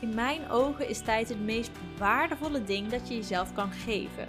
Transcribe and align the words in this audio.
In 0.00 0.14
mijn 0.14 0.50
ogen 0.50 0.88
is 0.88 1.00
tijd 1.00 1.28
het 1.28 1.40
meest 1.40 1.70
waardevolle 1.98 2.64
ding 2.64 2.88
dat 2.88 3.08
je 3.08 3.14
jezelf 3.14 3.52
kan 3.52 3.72
geven. 3.72 4.26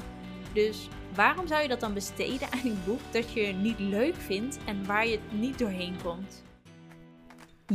Dus 0.53 0.87
waarom 1.15 1.47
zou 1.47 1.61
je 1.61 1.67
dat 1.67 1.79
dan 1.79 1.93
besteden 1.93 2.51
aan 2.51 2.59
een 2.63 2.79
boek 2.85 2.99
dat 3.11 3.33
je 3.33 3.53
niet 3.53 3.79
leuk 3.79 4.15
vindt 4.15 4.57
en 4.65 4.85
waar 4.85 5.07
je 5.07 5.11
het 5.11 5.39
niet 5.39 5.59
doorheen 5.59 5.95
komt? 6.03 6.43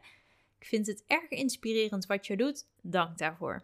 Ik 0.59 0.67
vind 0.67 0.87
het 0.87 1.05
erg 1.07 1.29
inspirerend 1.29 2.07
wat 2.07 2.27
je 2.27 2.37
doet. 2.37 2.67
Dank 2.83 3.19
daarvoor. 3.19 3.63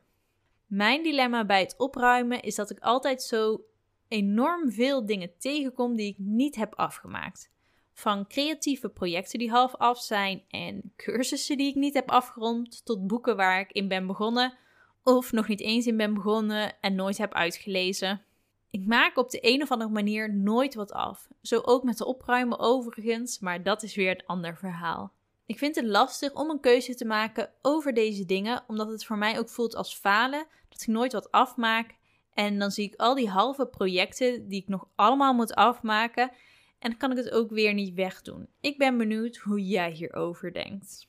Mijn 0.66 1.02
dilemma 1.02 1.44
bij 1.44 1.60
het 1.60 1.74
opruimen 1.78 2.42
is 2.42 2.54
dat 2.54 2.70
ik 2.70 2.78
altijd 2.78 3.22
zo 3.22 3.64
enorm 4.08 4.72
veel 4.72 5.06
dingen 5.06 5.38
tegenkom 5.38 5.96
die 5.96 6.08
ik 6.08 6.18
niet 6.18 6.56
heb 6.56 6.74
afgemaakt. 6.74 7.54
Van 7.98 8.26
creatieve 8.26 8.88
projecten 8.88 9.38
die 9.38 9.50
half 9.50 9.74
af 9.74 10.02
zijn 10.02 10.42
en 10.50 10.92
cursussen 10.96 11.56
die 11.56 11.68
ik 11.68 11.74
niet 11.74 11.94
heb 11.94 12.10
afgerond, 12.10 12.84
tot 12.84 13.06
boeken 13.06 13.36
waar 13.36 13.60
ik 13.60 13.72
in 13.72 13.88
ben 13.88 14.06
begonnen 14.06 14.54
of 15.02 15.32
nog 15.32 15.48
niet 15.48 15.60
eens 15.60 15.86
in 15.86 15.96
ben 15.96 16.14
begonnen 16.14 16.80
en 16.80 16.94
nooit 16.94 17.18
heb 17.18 17.34
uitgelezen. 17.34 18.22
Ik 18.70 18.86
maak 18.86 19.16
op 19.16 19.30
de 19.30 19.38
een 19.40 19.62
of 19.62 19.70
andere 19.70 19.90
manier 19.90 20.34
nooit 20.34 20.74
wat 20.74 20.92
af. 20.92 21.28
Zo 21.42 21.60
ook 21.64 21.82
met 21.82 21.98
de 21.98 22.04
opruimen 22.04 22.58
overigens, 22.58 23.38
maar 23.38 23.62
dat 23.62 23.82
is 23.82 23.94
weer 23.94 24.10
een 24.10 24.26
ander 24.26 24.56
verhaal. 24.56 25.12
Ik 25.46 25.58
vind 25.58 25.76
het 25.76 25.84
lastig 25.84 26.34
om 26.34 26.50
een 26.50 26.60
keuze 26.60 26.94
te 26.94 27.04
maken 27.04 27.50
over 27.62 27.94
deze 27.94 28.24
dingen, 28.24 28.64
omdat 28.66 28.88
het 28.88 29.04
voor 29.04 29.18
mij 29.18 29.38
ook 29.38 29.48
voelt 29.48 29.76
als 29.76 29.94
falen, 29.94 30.46
dat 30.68 30.80
ik 30.80 30.86
nooit 30.86 31.12
wat 31.12 31.30
afmaak. 31.30 31.94
En 32.34 32.58
dan 32.58 32.70
zie 32.70 32.84
ik 32.84 33.00
al 33.00 33.14
die 33.14 33.30
halve 33.30 33.66
projecten 33.66 34.48
die 34.48 34.60
ik 34.60 34.68
nog 34.68 34.88
allemaal 34.94 35.34
moet 35.34 35.54
afmaken 35.54 36.30
en 36.78 36.96
kan 36.96 37.10
ik 37.10 37.16
het 37.16 37.30
ook 37.30 37.50
weer 37.50 37.74
niet 37.74 37.94
wegdoen. 37.94 38.48
Ik 38.60 38.78
ben 38.78 38.98
benieuwd 38.98 39.36
hoe 39.36 39.66
jij 39.66 39.90
hierover 39.90 40.52
denkt. 40.52 41.08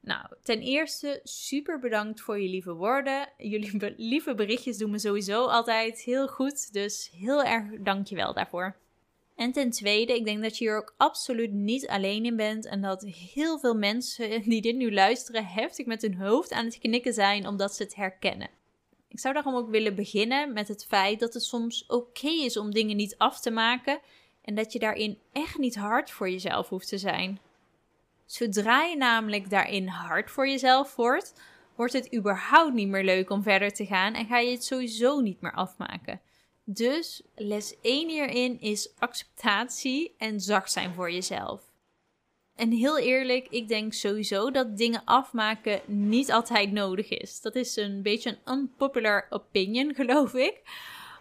Nou, 0.00 0.26
ten 0.42 0.60
eerste 0.60 1.20
super 1.22 1.78
bedankt 1.78 2.20
voor 2.20 2.40
je 2.40 2.48
lieve 2.48 2.72
woorden. 2.72 3.28
Jullie 3.36 3.94
lieve 3.96 4.34
berichtjes 4.34 4.78
doen 4.78 4.90
me 4.90 4.98
sowieso 4.98 5.46
altijd 5.46 6.00
heel 6.00 6.28
goed, 6.28 6.72
dus 6.72 7.10
heel 7.14 7.44
erg 7.44 7.64
dankjewel 7.80 8.34
daarvoor. 8.34 8.76
En 9.36 9.52
ten 9.52 9.70
tweede, 9.70 10.14
ik 10.14 10.24
denk 10.24 10.42
dat 10.42 10.58
je 10.58 10.64
hier 10.64 10.76
ook 10.76 10.94
absoluut 10.96 11.52
niet 11.52 11.88
alleen 11.88 12.24
in 12.24 12.36
bent 12.36 12.66
en 12.66 12.80
dat 12.80 13.02
heel 13.02 13.58
veel 13.58 13.74
mensen 13.74 14.42
die 14.50 14.62
dit 14.62 14.76
nu 14.76 14.92
luisteren 14.92 15.46
heftig 15.46 15.86
met 15.86 16.02
hun 16.02 16.14
hoofd 16.14 16.52
aan 16.52 16.64
het 16.64 16.78
knikken 16.78 17.12
zijn 17.12 17.46
omdat 17.46 17.74
ze 17.74 17.82
het 17.82 17.94
herkennen. 17.94 18.50
Ik 19.10 19.20
zou 19.20 19.34
daarom 19.34 19.54
ook 19.54 19.70
willen 19.70 19.94
beginnen 19.94 20.52
met 20.52 20.68
het 20.68 20.86
feit 20.86 21.20
dat 21.20 21.34
het 21.34 21.42
soms 21.42 21.86
oké 21.86 22.28
is 22.28 22.56
om 22.56 22.70
dingen 22.70 22.96
niet 22.96 23.14
af 23.18 23.40
te 23.40 23.50
maken 23.50 24.00
en 24.42 24.54
dat 24.54 24.72
je 24.72 24.78
daarin 24.78 25.18
echt 25.32 25.58
niet 25.58 25.76
hard 25.76 26.10
voor 26.10 26.30
jezelf 26.30 26.68
hoeft 26.68 26.88
te 26.88 26.98
zijn. 26.98 27.40
Zodra 28.26 28.82
je 28.82 28.96
namelijk 28.96 29.50
daarin 29.50 29.86
hard 29.86 30.30
voor 30.30 30.48
jezelf 30.48 30.96
wordt, 30.96 31.34
wordt 31.74 31.92
het 31.92 32.14
überhaupt 32.14 32.74
niet 32.74 32.88
meer 32.88 33.04
leuk 33.04 33.30
om 33.30 33.42
verder 33.42 33.72
te 33.72 33.86
gaan 33.86 34.14
en 34.14 34.26
ga 34.26 34.38
je 34.38 34.50
het 34.50 34.64
sowieso 34.64 35.20
niet 35.20 35.40
meer 35.40 35.54
afmaken. 35.54 36.20
Dus 36.64 37.22
les 37.34 37.74
1 37.80 38.08
hierin 38.08 38.60
is 38.60 38.92
acceptatie 38.98 40.14
en 40.18 40.40
zacht 40.40 40.72
zijn 40.72 40.94
voor 40.94 41.12
jezelf. 41.12 41.69
En 42.60 42.70
heel 42.70 42.98
eerlijk, 42.98 43.46
ik 43.48 43.68
denk 43.68 43.92
sowieso 43.92 44.50
dat 44.50 44.76
dingen 44.76 45.02
afmaken 45.04 45.80
niet 45.86 46.32
altijd 46.32 46.72
nodig 46.72 47.08
is. 47.08 47.40
Dat 47.40 47.54
is 47.54 47.76
een 47.76 48.02
beetje 48.02 48.38
een 48.44 48.58
unpopular 48.58 49.26
opinion, 49.30 49.94
geloof 50.00 50.34
ik. 50.34 50.62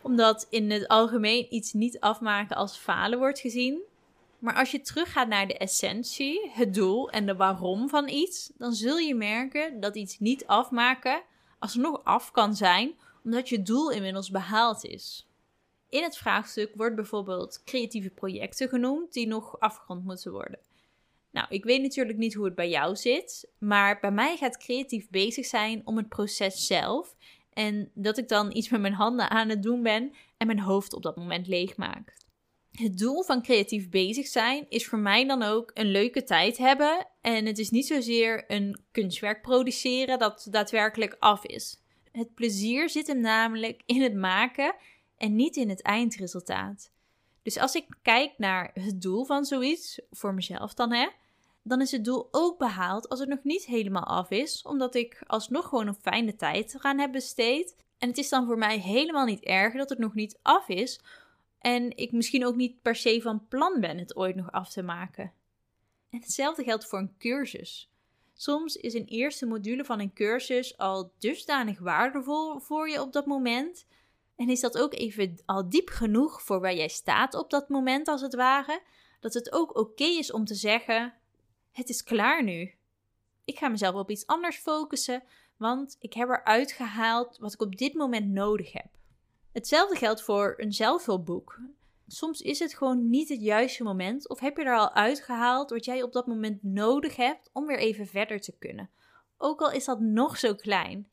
Omdat 0.01 0.47
in 0.49 0.71
het 0.71 0.87
algemeen 0.87 1.47
iets 1.49 1.73
niet 1.73 1.99
afmaken 1.99 2.55
als 2.55 2.77
falen 2.77 3.19
wordt 3.19 3.39
gezien. 3.39 3.81
Maar 4.39 4.55
als 4.55 4.71
je 4.71 4.81
teruggaat 4.81 5.27
naar 5.27 5.47
de 5.47 5.57
essentie, 5.57 6.49
het 6.53 6.73
doel 6.73 7.09
en 7.09 7.25
de 7.25 7.35
waarom 7.35 7.89
van 7.89 8.07
iets, 8.07 8.51
dan 8.57 8.73
zul 8.73 8.97
je 8.97 9.15
merken 9.15 9.79
dat 9.79 9.95
iets 9.95 10.19
niet 10.19 10.45
afmaken 10.45 11.21
alsnog 11.59 12.03
af 12.03 12.31
kan 12.31 12.55
zijn, 12.55 12.93
omdat 13.23 13.49
je 13.49 13.61
doel 13.61 13.91
inmiddels 13.91 14.29
behaald 14.29 14.85
is. 14.85 15.27
In 15.89 16.03
het 16.03 16.17
vraagstuk 16.17 16.71
wordt 16.75 16.95
bijvoorbeeld 16.95 17.61
creatieve 17.65 18.09
projecten 18.09 18.69
genoemd 18.69 19.13
die 19.13 19.27
nog 19.27 19.59
afgerond 19.59 20.03
moeten 20.03 20.31
worden. 20.31 20.59
Nou, 21.31 21.47
ik 21.49 21.63
weet 21.63 21.81
natuurlijk 21.81 22.17
niet 22.17 22.33
hoe 22.33 22.45
het 22.45 22.55
bij 22.55 22.69
jou 22.69 22.95
zit, 22.95 23.51
maar 23.59 23.99
bij 23.99 24.11
mij 24.11 24.37
gaat 24.37 24.57
creatief 24.57 25.09
bezig 25.09 25.45
zijn 25.45 25.81
om 25.85 25.97
het 25.97 26.09
proces 26.09 26.67
zelf 26.67 27.15
en 27.53 27.91
dat 27.93 28.17
ik 28.17 28.27
dan 28.27 28.55
iets 28.55 28.69
met 28.69 28.81
mijn 28.81 28.93
handen 28.93 29.29
aan 29.29 29.49
het 29.49 29.63
doen 29.63 29.83
ben 29.83 30.13
en 30.37 30.47
mijn 30.47 30.59
hoofd 30.59 30.93
op 30.93 31.03
dat 31.03 31.17
moment 31.17 31.47
leeg 31.47 31.77
maak. 31.77 32.17
Het 32.71 32.97
doel 32.97 33.23
van 33.23 33.41
creatief 33.41 33.89
bezig 33.89 34.27
zijn 34.27 34.65
is 34.69 34.87
voor 34.87 34.99
mij 34.99 35.27
dan 35.27 35.43
ook 35.43 35.71
een 35.73 35.91
leuke 35.91 36.23
tijd 36.23 36.57
hebben 36.57 37.07
en 37.21 37.45
het 37.45 37.57
is 37.57 37.69
niet 37.69 37.87
zozeer 37.87 38.43
een 38.47 38.81
kunstwerk 38.91 39.41
produceren 39.41 40.19
dat 40.19 40.47
daadwerkelijk 40.51 41.15
af 41.19 41.45
is. 41.45 41.83
Het 42.11 42.33
plezier 42.33 42.89
zit 42.89 43.07
hem 43.07 43.19
namelijk 43.19 43.81
in 43.85 44.01
het 44.01 44.15
maken 44.15 44.75
en 45.17 45.35
niet 45.35 45.55
in 45.55 45.69
het 45.69 45.81
eindresultaat. 45.81 46.91
Dus 47.49 47.57
als 47.57 47.75
ik 47.75 47.85
kijk 48.01 48.33
naar 48.37 48.71
het 48.73 49.01
doel 49.01 49.25
van 49.25 49.45
zoiets, 49.45 50.01
voor 50.11 50.33
mezelf 50.33 50.73
dan 50.73 50.91
hè, 50.91 51.07
dan 51.63 51.81
is 51.81 51.91
het 51.91 52.05
doel 52.05 52.27
ook 52.31 52.57
behaald 52.57 53.09
als 53.09 53.19
het 53.19 53.29
nog 53.29 53.43
niet 53.43 53.65
helemaal 53.65 54.03
af 54.03 54.29
is, 54.29 54.61
omdat 54.61 54.95
ik 54.95 55.23
alsnog 55.25 55.67
gewoon 55.67 55.87
een 55.87 55.95
fijne 56.01 56.35
tijd 56.35 56.73
eraan 56.73 56.99
heb 56.99 57.11
besteed. 57.11 57.75
En 57.97 58.07
het 58.07 58.17
is 58.17 58.29
dan 58.29 58.45
voor 58.45 58.57
mij 58.57 58.79
helemaal 58.79 59.25
niet 59.25 59.43
erg 59.43 59.73
dat 59.73 59.89
het 59.89 59.99
nog 59.99 60.13
niet 60.13 60.39
af 60.41 60.67
is, 60.67 60.99
en 61.59 61.97
ik 61.97 62.11
misschien 62.11 62.45
ook 62.45 62.55
niet 62.55 62.81
per 62.81 62.95
se 62.95 63.21
van 63.21 63.47
plan 63.47 63.79
ben 63.79 63.97
het 63.97 64.15
ooit 64.15 64.35
nog 64.35 64.51
af 64.51 64.69
te 64.69 64.81
maken. 64.81 65.33
En 66.09 66.19
hetzelfde 66.19 66.63
geldt 66.63 66.85
voor 66.85 66.99
een 66.99 67.17
cursus. 67.17 67.91
Soms 68.33 68.75
is 68.75 68.93
een 68.93 69.05
eerste 69.05 69.45
module 69.45 69.85
van 69.85 69.99
een 69.99 70.13
cursus 70.13 70.77
al 70.77 71.11
dusdanig 71.17 71.79
waardevol 71.79 72.59
voor 72.59 72.89
je 72.89 73.01
op 73.01 73.13
dat 73.13 73.25
moment 73.25 73.85
en 74.39 74.49
is 74.49 74.59
dat 74.59 74.77
ook 74.77 74.93
even 74.93 75.41
al 75.45 75.69
diep 75.69 75.89
genoeg 75.89 76.41
voor 76.41 76.59
waar 76.59 76.75
jij 76.75 76.87
staat 76.87 77.33
op 77.33 77.49
dat 77.49 77.69
moment, 77.69 78.07
als 78.07 78.21
het 78.21 78.35
ware, 78.35 78.81
dat 79.19 79.33
het 79.33 79.51
ook 79.51 79.77
oké 79.77 80.03
is 80.03 80.31
om 80.31 80.45
te 80.45 80.55
zeggen: 80.55 81.13
Het 81.71 81.89
is 81.89 82.03
klaar 82.03 82.43
nu. 82.43 82.73
Ik 83.45 83.57
ga 83.57 83.67
mezelf 83.67 83.95
op 83.95 84.09
iets 84.09 84.27
anders 84.27 84.57
focussen, 84.57 85.23
want 85.57 85.95
ik 85.99 86.13
heb 86.13 86.29
eruit 86.29 86.71
gehaald 86.71 87.37
wat 87.37 87.53
ik 87.53 87.61
op 87.61 87.75
dit 87.75 87.93
moment 87.93 88.31
nodig 88.31 88.71
heb. 88.73 88.87
Hetzelfde 89.51 89.95
geldt 89.95 90.21
voor 90.21 90.53
een 90.57 90.73
zelfhulpboek. 90.73 91.59
Soms 92.07 92.41
is 92.41 92.59
het 92.59 92.73
gewoon 92.73 93.09
niet 93.09 93.29
het 93.29 93.41
juiste 93.41 93.83
moment, 93.83 94.29
of 94.29 94.39
heb 94.39 94.57
je 94.57 94.63
er 94.63 94.77
al 94.77 94.93
uitgehaald 94.93 95.69
wat 95.69 95.85
jij 95.85 96.03
op 96.03 96.13
dat 96.13 96.27
moment 96.27 96.63
nodig 96.63 97.15
hebt 97.15 97.49
om 97.53 97.65
weer 97.65 97.79
even 97.79 98.07
verder 98.07 98.39
te 98.41 98.57
kunnen. 98.57 98.89
ook 99.37 99.61
al 99.61 99.71
is 99.71 99.85
dat 99.85 99.99
nog 99.99 100.37
zo 100.37 100.55
klein. 100.55 101.09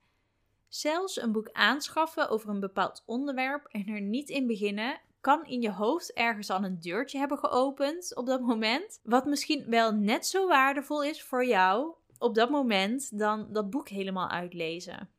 Zelfs 0.76 1.20
een 1.20 1.32
boek 1.32 1.48
aanschaffen 1.52 2.28
over 2.28 2.48
een 2.48 2.60
bepaald 2.60 3.02
onderwerp 3.06 3.66
en 3.66 3.86
er 3.86 4.00
niet 4.00 4.28
in 4.28 4.46
beginnen, 4.46 5.00
kan 5.20 5.46
in 5.46 5.60
je 5.60 5.70
hoofd 5.70 6.12
ergens 6.12 6.50
al 6.50 6.64
een 6.64 6.80
deurtje 6.80 7.18
hebben 7.18 7.38
geopend 7.38 8.16
op 8.16 8.26
dat 8.26 8.40
moment, 8.40 9.00
wat 9.02 9.26
misschien 9.26 9.70
wel 9.70 9.92
net 9.92 10.26
zo 10.26 10.46
waardevol 10.46 11.02
is 11.02 11.22
voor 11.22 11.46
jou 11.46 11.94
op 12.18 12.34
dat 12.34 12.50
moment 12.50 13.18
dan 13.18 13.52
dat 13.52 13.70
boek 13.70 13.88
helemaal 13.88 14.28
uitlezen. 14.28 15.10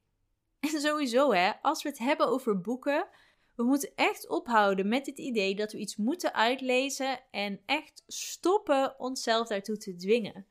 En 0.59 0.69
sowieso, 0.81 1.31
hè, 1.31 1.51
als 1.61 1.83
we 1.83 1.89
het 1.89 1.97
hebben 1.97 2.27
over 2.27 2.61
boeken, 2.61 3.07
we 3.55 3.63
moeten 3.63 3.91
echt 3.95 4.27
ophouden 4.27 4.87
met 4.87 5.05
het 5.05 5.17
idee 5.17 5.55
dat 5.55 5.71
we 5.71 5.77
iets 5.77 5.95
moeten 5.95 6.33
uitlezen 6.33 7.19
en 7.31 7.59
echt 7.65 8.03
stoppen 8.07 8.99
onszelf 8.99 9.47
daartoe 9.47 9.77
te 9.77 9.95
dwingen. 9.95 10.45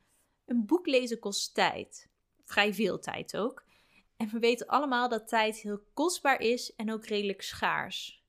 Een 0.46 0.66
boek 0.66 0.86
lezen 0.86 1.18
kost 1.18 1.54
tijd. 1.54 2.08
Vrij 2.44 2.74
veel 2.74 2.98
tijd 2.98 3.36
ook. 3.36 3.65
En 4.16 4.28
we 4.28 4.38
weten 4.38 4.66
allemaal 4.66 5.08
dat 5.08 5.28
tijd 5.28 5.56
heel 5.56 5.80
kostbaar 5.94 6.40
is 6.40 6.74
en 6.74 6.92
ook 6.92 7.06
redelijk 7.06 7.42
schaars. 7.42 8.24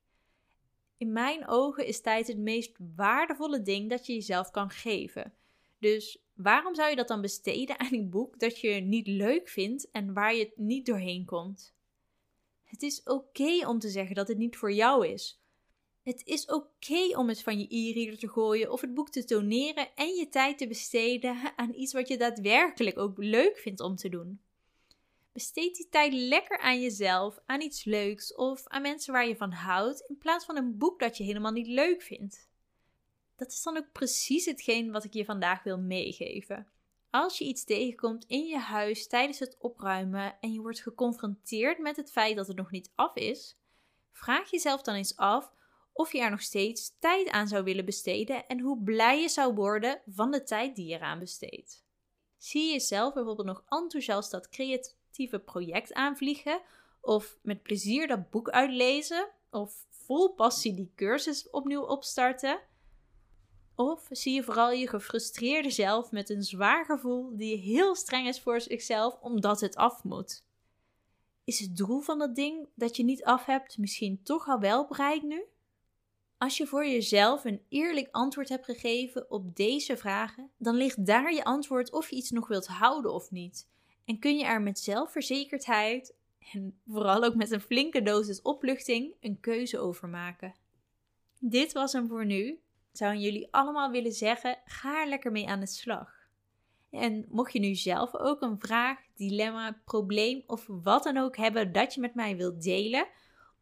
In 0.98 1.12
mijn 1.12 1.48
ogen 1.48 1.86
is 1.86 2.01
tijd 2.01 2.28
het 2.28 2.38
meest 2.38 2.78
waardevolle 2.95 3.62
ding 3.62 3.89
dat 3.89 4.06
je 4.06 4.13
jezelf 4.13 4.51
kan 4.51 4.69
geven. 4.69 5.34
Dus 5.80 6.22
waarom 6.34 6.75
zou 6.75 6.89
je 6.89 6.95
dat 6.95 7.07
dan 7.07 7.22
besteden 7.22 7.80
aan 7.80 7.94
een 7.94 8.10
boek 8.10 8.39
dat 8.39 8.60
je 8.60 8.69
niet 8.69 9.07
leuk 9.07 9.50
vindt 9.50 9.92
en 9.92 10.13
waar 10.13 10.36
je 10.36 10.51
niet 10.56 10.86
doorheen 10.86 11.25
komt? 11.25 11.75
Het 12.63 12.81
is 12.81 13.04
oké 13.04 13.68
om 13.68 13.80
te 13.80 13.90
zeggen 13.90 14.16
dat 14.16 14.28
het 14.28 14.38
niet 14.38 14.57
voor 14.57 14.72
jou 14.72 15.07
is. 15.07 15.42
Het 16.04 16.22
is 16.25 16.45
oké 16.45 17.18
om 17.18 17.28
het 17.28 17.44
van 17.44 17.60
je 17.60 17.68
e-reader 17.69 18.18
te 18.18 18.30
gooien 18.30 18.72
of 18.72 18.81
het 18.81 18.94
boek 18.94 19.10
te 19.10 19.25
toneren 19.25 19.95
en 19.95 20.16
je 20.16 20.30
tijd 20.30 20.57
te 20.57 20.68
besteden 20.68 21.54
aan 21.56 21.74
iets 21.74 21.94
wat 21.94 22.07
je 22.07 22.18
daadwerkelijk 22.18 22.98
ook 22.98 23.18
leuk 23.18 23.57
vindt 23.57 23.80
om 23.80 23.95
te 23.95 24.10
doen. 24.10 24.42
Besteed 25.38 25.75
die 25.75 25.89
tijd 25.89 26.13
lekker 26.13 26.60
aan 26.60 26.81
jezelf, 26.81 27.39
aan 27.45 27.62
iets 27.62 27.84
leuks 27.84 28.36
of 28.36 28.68
aan 28.68 28.81
mensen 28.81 29.13
waar 29.13 29.28
je 29.28 29.36
van 29.36 29.51
houdt, 29.51 30.01
in 30.07 30.18
plaats 30.18 30.45
van 30.45 30.57
een 30.57 30.78
boek 30.78 31.00
dat 31.00 31.18
je 31.18 31.24
helemaal 31.24 31.51
niet 31.51 31.68
leuk 31.68 32.01
vindt. 32.01 32.50
Dat 33.36 33.51
is 33.51 33.63
dan 33.63 33.78
ook 33.78 33.92
precies 33.92 34.45
hetgeen 34.45 34.92
wat 34.92 35.04
ik 35.04 35.13
je 35.13 35.25
vandaag 35.25 35.63
wil 35.63 35.78
meegeven. 35.78 36.68
Als 37.10 37.38
je 37.38 37.45
iets 37.45 37.63
tegenkomt 37.63 38.25
in 38.28 38.45
je 38.45 38.57
huis 38.57 39.07
tijdens 39.07 39.39
het 39.39 39.57
opruimen 39.60 40.38
en 40.39 40.54
je 40.54 40.62
wordt 40.62 40.81
geconfronteerd 40.81 41.80
met 41.80 41.95
het 41.95 42.12
feit 42.12 42.36
dat 42.36 42.48
het 42.48 42.57
nog 42.57 42.72
niet 42.72 42.92
af 42.95 43.16
is, 43.16 43.57
vraag 44.12 44.51
jezelf 44.51 44.81
dan 44.81 44.95
eens 44.95 45.18
af 45.18 45.54
of 45.94 46.12
je 46.12 46.22
er 46.22 46.30
nog 46.30 46.42
steeds 46.42 46.95
tijd 47.00 47.30
aan 47.30 47.48
zou 47.48 47.63
willen 47.63 47.86
besteden 47.86 48.48
en 48.48 48.60
hoe 48.60 48.83
blij 48.83 49.22
je 49.22 49.30
zou 49.30 49.54
worden 49.54 50.01
van 50.06 50.31
de 50.31 50.44
tijd 50.44 50.75
die 50.75 50.88
je 50.88 50.95
eraan 50.95 51.19
besteedt. 51.19 51.86
Zie 52.38 52.66
je 52.66 52.72
jezelf 52.72 53.13
bijvoorbeeld 53.13 53.48
nog 53.48 53.63
enthousiast 53.69 54.31
dat 54.31 54.50
creatieve 54.50 55.39
project 55.39 55.94
aanvliegen 55.94 56.62
of 57.01 57.38
met 57.42 57.63
plezier 57.63 58.07
dat 58.07 58.30
boek 58.30 58.50
uitlezen 58.50 59.30
of 59.51 59.86
vol 59.89 60.34
passie 60.34 60.74
die 60.74 60.92
cursus 60.95 61.50
opnieuw 61.50 61.81
opstarten? 61.81 62.60
Of 63.75 64.07
zie 64.10 64.34
je 64.34 64.44
vooral 64.44 64.72
je 64.72 64.88
gefrustreerde 64.88 65.69
zelf 65.69 66.12
met 66.12 66.30
een 66.30 66.44
zwaar 66.44 66.86
gevoel 66.86 67.38
die 67.38 67.57
heel 67.57 67.95
streng 67.95 68.28
is 68.28 68.40
voor 68.40 68.62
zichzelf 68.62 69.18
omdat 69.22 69.62
het 69.62 69.75
af 69.75 70.04
moet? 70.04 70.44
Is 71.44 71.60
het 71.60 71.78
doel 71.78 72.00
van 72.00 72.19
dat 72.19 72.36
ding 72.36 72.68
dat 72.75 72.95
je 72.95 73.04
niet 73.04 73.24
af 73.24 73.45
hebt 73.45 73.78
misschien 73.78 74.24
toch 74.24 74.48
al 74.48 74.60
wel 74.60 74.88
bereikt 74.88 75.24
nu? 75.24 75.44
Als 76.38 76.57
je 76.57 76.68
voor 76.68 76.88
jezelf 76.88 77.45
een 77.45 77.62
eerlijk 77.69 78.07
antwoord 78.12 78.50
hebt 78.50 78.66
gegeven 78.66 79.31
op 79.31 79.56
deze 79.56 79.98
vragen, 79.98 80.51
dan 80.57 80.75
ligt 80.75 81.06
daar 81.06 81.34
je 81.34 81.44
antwoord 81.44 81.92
of 81.92 82.10
je 82.10 82.16
iets 82.16 82.31
nog 82.31 82.48
wilt 82.48 82.68
houden 82.68 83.13
of 83.13 83.31
niet. 83.31 83.69
En 84.06 84.19
kun 84.19 84.38
je 84.38 84.45
er 84.45 84.62
met 84.62 84.80
zelfverzekerdheid 84.80 86.16
en 86.54 86.80
vooral 86.88 87.24
ook 87.24 87.36
met 87.36 87.51
een 87.51 87.62
flinke 87.62 88.01
dosis 88.01 88.42
opluchting 88.42 89.16
een 89.19 89.39
keuze 89.39 89.80
over 89.80 90.10
maken. 90.10 90.56
Dit 91.39 91.74
was 91.74 91.94
hem 91.94 92.07
voor 92.07 92.25
nu 92.25 92.60
zou 92.98 93.16
jullie 93.16 93.48
allemaal 93.51 93.92
willen 93.92 94.12
zeggen: 94.12 94.57
ga 94.66 95.01
er 95.01 95.07
lekker 95.07 95.31
mee 95.31 95.48
aan 95.48 95.60
de 95.60 95.68
slag. 95.68 96.16
En 96.90 97.25
mocht 97.30 97.54
je 97.54 97.60
nu 97.60 97.75
zelf 97.75 98.16
ook 98.16 98.42
een 98.42 98.60
vraag, 98.60 99.00
dilemma, 99.16 99.81
probleem 99.86 100.44
of 100.48 100.68
wat 100.68 101.04
dan 101.04 101.18
ook 101.18 101.38
hebben 101.38 101.72
dat 101.72 101.94
je 101.94 102.01
met 102.01 102.16
mij 102.16 102.38
wilt 102.38 102.63
delen, 102.63 103.07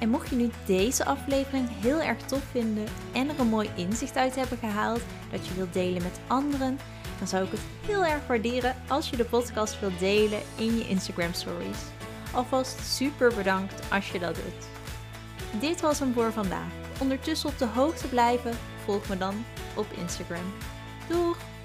En 0.00 0.08
mocht 0.08 0.28
je 0.28 0.36
nu 0.36 0.50
deze 0.66 1.04
aflevering 1.04 1.68
heel 1.80 2.00
erg 2.00 2.22
tof 2.22 2.42
vinden 2.50 2.86
en 3.12 3.28
er 3.28 3.40
een 3.40 3.48
mooi 3.48 3.70
inzicht 3.74 4.16
uit 4.16 4.34
hebben 4.34 4.58
gehaald 4.58 5.00
dat 5.30 5.46
je 5.46 5.54
wilt 5.54 5.72
delen 5.72 6.02
met 6.02 6.20
anderen, 6.26 6.78
dan 7.18 7.28
zou 7.28 7.44
ik 7.44 7.50
het 7.50 7.66
heel 7.86 8.04
erg 8.04 8.26
waarderen 8.26 8.76
als 8.88 9.10
je 9.10 9.16
de 9.16 9.24
podcast 9.24 9.80
wilt 9.80 9.98
delen 9.98 10.40
in 10.58 10.76
je 10.78 10.88
Instagram 10.88 11.32
stories. 11.32 11.78
Alvast 12.32 12.80
super 12.80 13.34
bedankt 13.34 13.90
als 13.90 14.10
je 14.10 14.18
dat 14.18 14.34
doet. 14.34 14.76
Dit 15.60 15.80
was 15.80 15.98
hem 15.98 16.12
voor 16.12 16.32
vandaag. 16.32 16.72
Ondertussen 17.00 17.48
op 17.48 17.58
de 17.58 17.66
hoogte 17.66 18.08
blijven, 18.08 18.58
volg 18.84 19.08
me 19.08 19.18
dan 19.18 19.44
op 19.76 19.86
Instagram. 19.92 20.52
Doeg! 21.08 21.55